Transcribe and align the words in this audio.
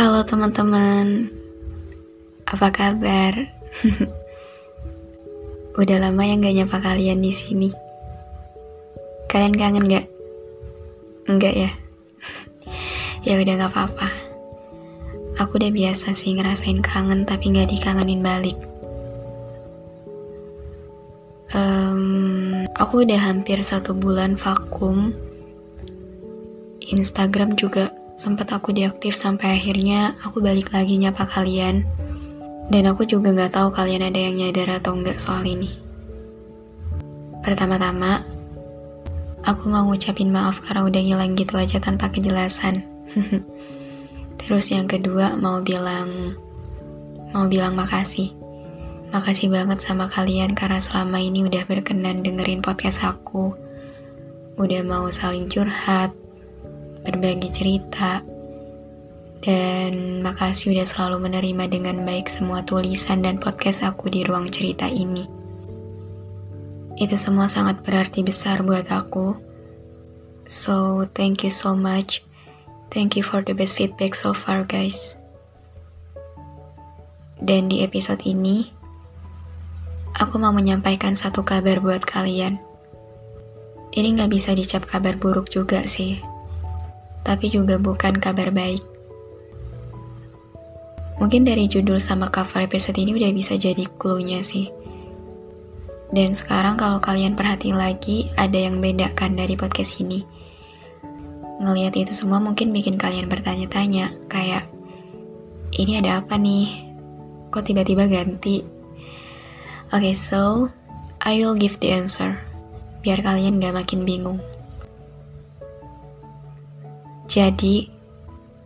Halo 0.00 0.24
teman-teman, 0.24 1.28
apa 2.48 2.72
kabar? 2.72 3.36
Udah 5.76 5.96
lama 6.00 6.24
ya 6.24 6.40
gak 6.40 6.56
nyapa 6.56 6.76
kalian 6.80 7.20
di 7.20 7.28
sini. 7.28 7.68
Kalian 9.28 9.60
kangen 9.60 9.84
gak? 9.84 10.08
Enggak 11.28 11.52
ya? 11.52 11.70
ya 13.28 13.44
udah 13.44 13.60
gak 13.60 13.76
apa-apa. 13.76 14.08
Aku 15.36 15.60
udah 15.60 15.68
biasa 15.68 16.16
sih 16.16 16.32
ngerasain 16.32 16.80
kangen 16.80 17.28
tapi 17.28 17.52
gak 17.52 17.68
dikangenin 17.68 18.24
balik. 18.24 18.56
Em, 21.52 22.64
aku 22.72 23.04
udah 23.04 23.20
hampir 23.20 23.60
satu 23.60 23.92
bulan 23.92 24.32
vakum. 24.32 25.12
Instagram 26.88 27.52
juga 27.60 27.99
sempat 28.20 28.52
aku 28.52 28.76
deaktif 28.76 29.16
sampai 29.16 29.56
akhirnya 29.56 30.12
aku 30.20 30.44
balik 30.44 30.76
lagi 30.76 31.00
nyapa 31.00 31.24
kalian. 31.24 31.88
Dan 32.68 32.84
aku 32.84 33.08
juga 33.08 33.32
nggak 33.32 33.56
tahu 33.56 33.72
kalian 33.72 34.12
ada 34.12 34.20
yang 34.20 34.36
nyadar 34.36 34.76
atau 34.76 34.92
nggak 34.92 35.16
soal 35.16 35.40
ini. 35.48 35.72
Pertama-tama, 37.40 38.20
aku 39.40 39.72
mau 39.72 39.88
ngucapin 39.88 40.28
maaf 40.28 40.60
karena 40.60 40.84
udah 40.84 41.00
ngilang 41.00 41.32
gitu 41.32 41.56
aja 41.56 41.80
tanpa 41.80 42.12
kejelasan. 42.12 42.84
Terus 44.44 44.68
yang 44.68 44.84
kedua 44.84 45.40
mau 45.40 45.64
bilang 45.64 46.36
mau 47.32 47.48
bilang 47.48 47.72
makasih. 47.72 48.36
Makasih 49.10 49.48
banget 49.48 49.80
sama 49.80 50.06
kalian 50.12 50.52
karena 50.52 50.78
selama 50.78 51.18
ini 51.18 51.48
udah 51.48 51.64
berkenan 51.64 52.20
dengerin 52.20 52.60
podcast 52.60 53.00
aku. 53.02 53.56
Udah 54.60 54.84
mau 54.84 55.08
saling 55.08 55.48
curhat, 55.48 56.12
berbagi 57.10 57.50
cerita, 57.50 58.22
dan 59.42 60.22
makasih 60.22 60.78
udah 60.78 60.86
selalu 60.86 61.26
menerima 61.26 61.66
dengan 61.66 62.06
baik 62.06 62.30
semua 62.30 62.62
tulisan 62.62 63.26
dan 63.26 63.42
podcast 63.42 63.82
aku 63.82 64.06
di 64.06 64.22
ruang 64.22 64.46
cerita 64.46 64.86
ini. 64.86 65.26
Itu 66.94 67.18
semua 67.18 67.50
sangat 67.50 67.82
berarti 67.82 68.22
besar 68.22 68.62
buat 68.62 68.86
aku. 68.94 69.34
So, 70.46 71.06
thank 71.10 71.42
you 71.42 71.50
so 71.50 71.74
much. 71.74 72.22
Thank 72.94 73.18
you 73.18 73.26
for 73.26 73.42
the 73.42 73.58
best 73.58 73.74
feedback 73.74 74.14
so 74.14 74.30
far, 74.30 74.62
guys. 74.62 75.18
Dan 77.40 77.72
di 77.72 77.80
episode 77.80 78.20
ini, 78.28 78.68
aku 80.14 80.36
mau 80.36 80.52
menyampaikan 80.52 81.16
satu 81.16 81.40
kabar 81.40 81.80
buat 81.80 82.04
kalian. 82.04 82.60
Ini 83.90 84.20
gak 84.20 84.30
bisa 84.30 84.52
dicap 84.52 84.84
kabar 84.84 85.16
buruk 85.16 85.48
juga 85.48 85.82
sih, 85.88 86.20
tapi 87.26 87.52
juga 87.52 87.76
bukan 87.76 88.16
kabar 88.16 88.52
baik. 88.52 88.82
Mungkin 91.20 91.44
dari 91.44 91.68
judul 91.68 92.00
sama 92.00 92.32
cover 92.32 92.64
episode 92.64 92.96
ini 92.96 93.12
udah 93.12 93.28
bisa 93.36 93.52
jadi 93.52 93.84
clue-nya 94.00 94.40
sih. 94.40 94.72
Dan 96.10 96.32
sekarang 96.34 96.80
kalau 96.80 96.98
kalian 96.98 97.36
perhatiin 97.36 97.76
lagi, 97.76 98.32
ada 98.34 98.56
yang 98.56 98.80
beda 98.80 99.12
kan 99.12 99.36
dari 99.36 99.54
podcast 99.54 100.00
ini. 100.00 100.24
Ngeliat 101.60 101.92
itu 101.94 102.16
semua 102.16 102.40
mungkin 102.40 102.72
bikin 102.72 102.96
kalian 102.96 103.28
bertanya-tanya, 103.28 104.16
kayak, 104.26 104.66
ini 105.76 106.00
ada 106.00 106.24
apa 106.24 106.40
nih? 106.40 106.88
Kok 107.52 107.62
tiba-tiba 107.68 108.08
ganti? 108.08 108.64
Oke, 109.92 110.10
okay, 110.10 110.14
so, 110.16 110.72
I 111.20 111.36
will 111.38 111.54
give 111.54 111.78
the 111.84 111.92
answer. 111.92 112.40
Biar 113.04 113.20
kalian 113.20 113.60
gak 113.60 113.76
makin 113.76 114.08
bingung. 114.08 114.40
Jadi, 117.30 117.86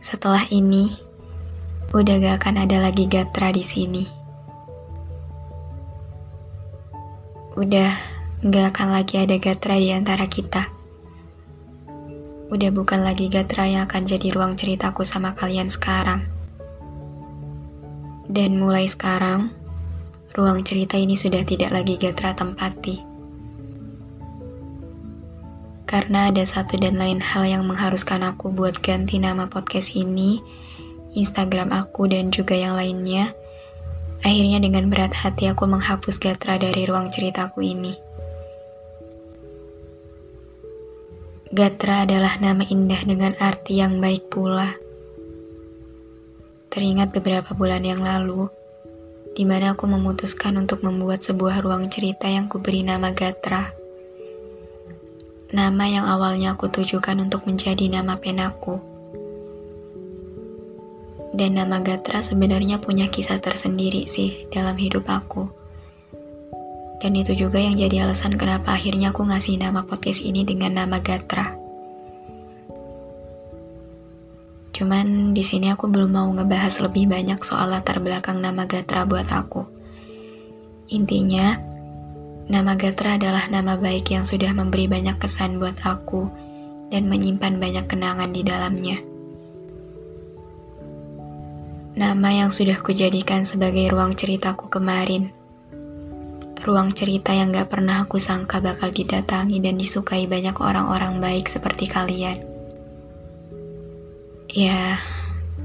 setelah 0.00 0.40
ini, 0.48 0.88
udah 1.92 2.14
gak 2.24 2.40
akan 2.40 2.64
ada 2.64 2.80
lagi 2.80 3.04
Gatra 3.04 3.52
di 3.52 3.60
sini. 3.60 4.08
Udah 7.52 7.92
gak 8.40 8.72
akan 8.72 8.96
lagi 8.96 9.20
ada 9.20 9.36
Gatra 9.36 9.76
di 9.76 9.92
antara 9.92 10.24
kita. 10.24 10.72
Udah 12.48 12.72
bukan 12.72 13.04
lagi 13.04 13.28
Gatra 13.28 13.68
yang 13.68 13.84
akan 13.84 14.08
jadi 14.08 14.32
ruang 14.32 14.56
ceritaku 14.56 15.04
sama 15.04 15.36
kalian 15.36 15.68
sekarang. 15.68 16.24
Dan 18.24 18.56
mulai 18.56 18.88
sekarang, 18.88 19.52
ruang 20.32 20.64
cerita 20.64 20.96
ini 20.96 21.12
sudah 21.12 21.44
tidak 21.44 21.76
lagi 21.76 22.00
Gatra 22.00 22.32
tempati 22.32 23.15
karena 25.86 26.34
ada 26.34 26.42
satu 26.42 26.74
dan 26.82 26.98
lain 26.98 27.22
hal 27.22 27.46
yang 27.46 27.62
mengharuskan 27.62 28.26
aku 28.26 28.50
buat 28.50 28.82
ganti 28.82 29.22
nama 29.22 29.46
podcast 29.46 29.94
ini, 29.94 30.42
Instagram 31.14 31.70
aku, 31.70 32.10
dan 32.10 32.34
juga 32.34 32.58
yang 32.58 32.74
lainnya. 32.74 33.30
Akhirnya 34.26 34.58
dengan 34.58 34.90
berat 34.90 35.14
hati 35.14 35.46
aku 35.46 35.70
menghapus 35.70 36.18
Gatra 36.18 36.58
dari 36.58 36.90
ruang 36.90 37.06
ceritaku 37.06 37.62
ini. 37.62 37.94
Gatra 41.54 42.02
adalah 42.02 42.34
nama 42.42 42.66
indah 42.66 43.06
dengan 43.06 43.38
arti 43.38 43.78
yang 43.78 44.02
baik 44.02 44.26
pula. 44.26 44.74
Teringat 46.74 47.14
beberapa 47.14 47.54
bulan 47.54 47.86
yang 47.86 48.02
lalu, 48.02 48.50
di 49.38 49.46
mana 49.46 49.78
aku 49.78 49.86
memutuskan 49.86 50.58
untuk 50.58 50.82
membuat 50.82 51.22
sebuah 51.22 51.62
ruang 51.62 51.86
cerita 51.86 52.26
yang 52.26 52.50
kuberi 52.50 52.82
nama 52.82 53.14
Gatra 53.14 53.85
nama 55.54 55.84
yang 55.86 56.06
awalnya 56.08 56.58
aku 56.58 56.66
tujukan 56.66 57.22
untuk 57.22 57.46
menjadi 57.46 57.86
nama 57.86 58.18
penaku. 58.18 58.82
Dan 61.36 61.60
nama 61.60 61.84
Gatra 61.84 62.24
sebenarnya 62.24 62.80
punya 62.80 63.12
kisah 63.12 63.38
tersendiri 63.38 64.08
sih 64.08 64.48
dalam 64.48 64.74
hidup 64.80 65.04
aku. 65.06 65.46
Dan 66.96 67.12
itu 67.12 67.36
juga 67.36 67.60
yang 67.60 67.76
jadi 67.76 68.08
alasan 68.08 68.40
kenapa 68.40 68.72
akhirnya 68.72 69.12
aku 69.12 69.28
ngasih 69.28 69.60
nama 69.60 69.84
podcast 69.84 70.24
ini 70.24 70.48
dengan 70.48 70.80
nama 70.80 70.96
Gatra. 70.98 71.52
Cuman 74.72 75.32
di 75.32 75.40
sini 75.40 75.72
aku 75.72 75.88
belum 75.88 76.12
mau 76.12 76.28
ngebahas 76.32 76.84
lebih 76.84 77.08
banyak 77.08 77.40
soal 77.44 77.72
latar 77.72 78.00
belakang 78.00 78.40
nama 78.40 78.64
Gatra 78.64 79.04
buat 79.04 79.28
aku. 79.28 79.64
Intinya, 80.92 81.58
Nama 82.46 82.78
Gatra 82.78 83.18
adalah 83.18 83.50
nama 83.50 83.74
baik 83.74 84.14
yang 84.14 84.22
sudah 84.22 84.54
memberi 84.54 84.86
banyak 84.86 85.18
kesan 85.18 85.58
buat 85.58 85.82
aku 85.82 86.30
dan 86.94 87.10
menyimpan 87.10 87.58
banyak 87.58 87.90
kenangan 87.90 88.30
di 88.30 88.46
dalamnya. 88.46 89.02
Nama 91.98 92.46
yang 92.46 92.54
sudah 92.54 92.78
kujadikan 92.86 93.42
sebagai 93.42 93.90
ruang 93.90 94.14
ceritaku 94.14 94.70
kemarin. 94.70 95.34
Ruang 96.62 96.94
cerita 96.94 97.34
yang 97.34 97.50
gak 97.50 97.66
pernah 97.66 98.06
aku 98.06 98.22
sangka 98.22 98.62
bakal 98.62 98.94
didatangi 98.94 99.58
dan 99.58 99.74
disukai 99.74 100.30
banyak 100.30 100.54
orang-orang 100.62 101.18
baik 101.18 101.50
seperti 101.50 101.90
kalian. 101.90 102.46
Ya, 104.54 105.02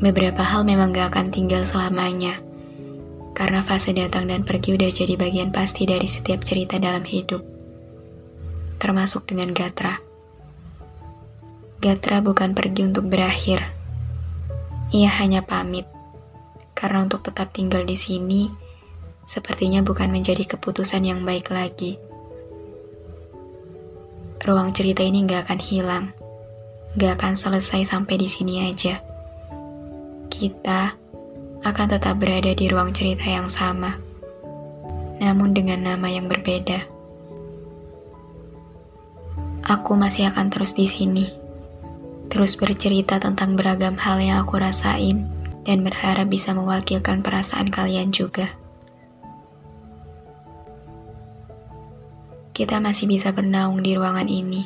beberapa 0.00 0.40
hal 0.40 0.64
memang 0.64 0.96
gak 0.96 1.12
akan 1.12 1.28
tinggal 1.28 1.68
selamanya 1.68 2.40
karena 3.32 3.62
fase 3.62 3.94
datang 3.94 4.26
dan 4.26 4.42
pergi 4.42 4.74
udah 4.76 4.90
jadi 4.90 5.14
bagian 5.14 5.50
pasti 5.54 5.86
dari 5.86 6.06
setiap 6.06 6.42
cerita 6.42 6.76
dalam 6.76 7.02
hidup, 7.06 7.42
termasuk 8.76 9.30
dengan 9.30 9.54
Gatra. 9.54 9.98
Gatra 11.80 12.20
bukan 12.20 12.52
pergi 12.52 12.92
untuk 12.92 13.08
berakhir, 13.08 13.64
ia 14.92 15.08
hanya 15.22 15.40
pamit, 15.40 15.88
karena 16.76 17.06
untuk 17.08 17.24
tetap 17.24 17.54
tinggal 17.54 17.86
di 17.88 17.96
sini 17.96 18.52
sepertinya 19.30 19.78
bukan 19.86 20.10
menjadi 20.10 20.42
keputusan 20.42 21.06
yang 21.06 21.22
baik 21.22 21.54
lagi. 21.54 22.02
Ruang 24.42 24.74
cerita 24.74 25.06
ini 25.06 25.22
gak 25.22 25.46
akan 25.46 25.60
hilang, 25.62 26.04
gak 26.98 27.20
akan 27.20 27.38
selesai 27.38 27.86
sampai 27.86 28.18
di 28.18 28.26
sini 28.26 28.66
aja. 28.66 28.98
Kita 30.26 30.98
akan 31.60 31.86
tetap 31.96 32.16
berada 32.16 32.52
di 32.56 32.66
ruang 32.68 32.92
cerita 32.92 33.28
yang 33.28 33.48
sama. 33.48 33.96
namun 35.20 35.52
dengan 35.52 35.84
nama 35.84 36.08
yang 36.08 36.26
berbeda. 36.26 36.88
Aku 39.68 39.94
masih 39.94 40.32
akan 40.32 40.48
terus 40.48 40.72
di 40.72 40.88
sini, 40.88 41.28
terus 42.32 42.56
bercerita 42.56 43.20
tentang 43.20 43.54
beragam 43.54 43.94
hal 44.00 44.18
yang 44.18 44.40
aku 44.40 44.56
rasain, 44.56 45.28
dan 45.68 45.84
berharap 45.84 46.26
bisa 46.32 46.56
mewakilkan 46.56 47.20
perasaan 47.20 47.68
kalian 47.68 48.10
juga. 48.10 48.48
Kita 52.56 52.80
masih 52.80 53.06
bisa 53.06 53.30
bernaung 53.30 53.84
di 53.84 53.94
ruangan 53.94 54.26
ini, 54.26 54.64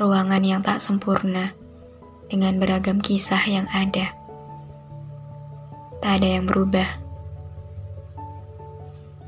ruangan 0.00 0.40
yang 0.40 0.64
tak 0.64 0.80
sempurna, 0.80 1.52
dengan 2.32 2.56
beragam 2.56 2.98
kisah 2.98 3.44
yang 3.44 3.68
ada. 3.70 4.15
Tak 6.00 6.12
ada 6.22 6.28
yang 6.28 6.44
berubah. 6.44 6.88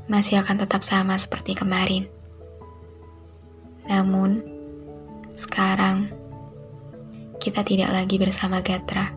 Masih 0.09 0.41
akan 0.41 0.65
tetap 0.65 0.81
sama 0.81 1.17
seperti 1.17 1.53
kemarin. 1.53 2.09
Namun, 3.89 4.41
sekarang 5.33 6.13
kita 7.39 7.63
tidak 7.63 7.89
lagi 7.95 8.19
bersama 8.19 8.59
Gatra. 8.59 9.15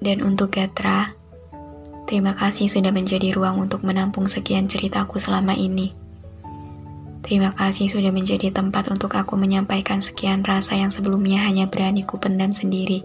Dan 0.00 0.24
untuk 0.24 0.56
Gatra, 0.56 1.12
terima 2.08 2.32
kasih 2.32 2.72
sudah 2.72 2.88
menjadi 2.88 3.36
ruang 3.36 3.60
untuk 3.60 3.84
menampung 3.84 4.24
sekian 4.24 4.64
ceritaku 4.64 5.20
selama 5.20 5.52
ini. 5.52 5.92
Terima 7.20 7.52
kasih 7.52 7.92
sudah 7.92 8.10
menjadi 8.10 8.48
tempat 8.48 8.88
untuk 8.88 9.12
aku 9.12 9.36
menyampaikan 9.36 10.00
sekian 10.00 10.40
rasa 10.40 10.80
yang 10.80 10.88
sebelumnya 10.88 11.44
hanya 11.44 11.68
berani 11.68 12.02
kupendam 12.02 12.50
sendiri. 12.50 13.04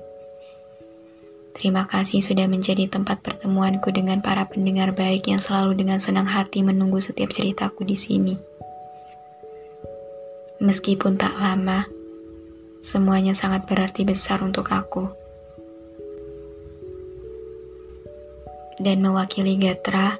Terima 1.55 1.87
kasih 1.87 2.19
sudah 2.19 2.51
menjadi 2.51 2.91
tempat 2.91 3.23
pertemuanku 3.23 3.87
dengan 3.95 4.19
para 4.19 4.43
pendengar 4.51 4.91
baik 4.91 5.31
yang 5.31 5.39
selalu 5.39 5.79
dengan 5.79 6.03
senang 6.03 6.27
hati 6.27 6.61
menunggu 6.67 6.99
setiap 6.99 7.31
ceritaku 7.31 7.87
di 7.87 7.95
sini. 7.95 8.35
Meskipun 10.59 11.15
tak 11.15 11.31
lama, 11.39 11.87
semuanya 12.83 13.31
sangat 13.31 13.63
berarti 13.63 14.03
besar 14.03 14.43
untuk 14.43 14.67
aku. 14.67 15.07
Dan 18.75 18.99
mewakili 18.99 19.55
Gatra, 19.55 20.19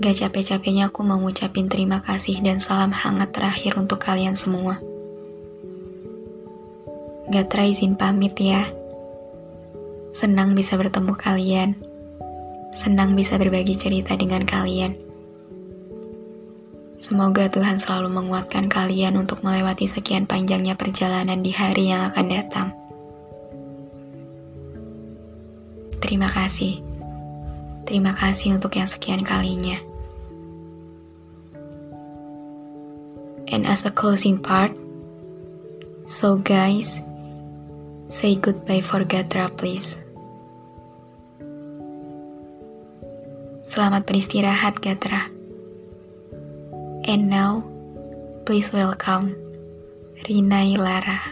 Gak 0.00 0.16
capek-capeknya 0.16 0.88
aku 0.88 1.04
mau 1.04 1.20
ngucapin 1.20 1.68
terima 1.68 2.00
kasih 2.00 2.40
dan 2.40 2.56
salam 2.56 2.88
hangat 2.88 3.36
terakhir 3.36 3.76
untuk 3.76 4.00
kalian 4.00 4.32
semua. 4.32 4.80
Gatra 7.28 7.68
izin 7.68 8.00
pamit 8.00 8.32
ya. 8.40 8.64
Senang 10.20 10.52
bisa 10.52 10.76
bertemu 10.76 11.16
kalian. 11.16 11.70
Senang 12.76 13.16
bisa 13.16 13.40
berbagi 13.40 13.72
cerita 13.72 14.12
dengan 14.20 14.44
kalian. 14.44 14.92
Semoga 17.00 17.48
Tuhan 17.48 17.80
selalu 17.80 18.12
menguatkan 18.12 18.68
kalian 18.68 19.16
untuk 19.16 19.40
melewati 19.40 19.88
sekian 19.88 20.28
panjangnya 20.28 20.76
perjalanan 20.76 21.40
di 21.40 21.56
hari 21.56 21.88
yang 21.88 22.12
akan 22.12 22.26
datang. 22.28 22.68
Terima 26.04 26.28
kasih. 26.28 26.84
Terima 27.88 28.12
kasih 28.12 28.60
untuk 28.60 28.76
yang 28.76 28.92
sekian 28.92 29.24
kalinya. 29.24 29.80
And 33.48 33.64
as 33.64 33.88
a 33.88 33.92
closing 33.96 34.36
part, 34.36 34.76
so 36.04 36.36
guys, 36.36 37.00
say 38.12 38.36
goodbye 38.36 38.84
for 38.84 39.00
Gatra 39.08 39.48
please. 39.56 40.09
Selamat 43.70 44.02
beristirahat 44.02 44.82
Gatra. 44.82 45.30
And 47.06 47.30
now, 47.30 47.62
please 48.42 48.74
welcome 48.74 49.38
Rina 50.26 50.74
Lara. 50.74 51.22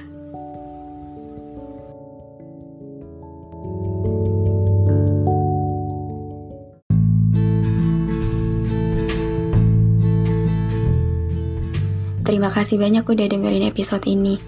Terima 12.23 12.55
kasih 12.55 12.79
banyak 12.79 13.03
udah 13.03 13.27
dengerin 13.27 13.67
episode 13.67 14.07
ini. 14.07 14.39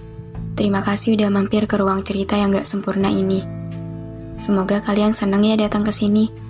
Terima 0.54 0.87
kasih 0.87 1.19
udah 1.19 1.26
mampir 1.26 1.66
ke 1.66 1.75
ruang 1.75 2.06
cerita 2.06 2.38
yang 2.38 2.54
gak 2.54 2.70
sempurna 2.70 3.10
ini. 3.10 3.42
Semoga 4.38 4.78
kalian 4.78 5.10
senang 5.10 5.42
ya 5.42 5.58
datang 5.58 5.82
ke 5.82 5.90
sini. 5.90 6.50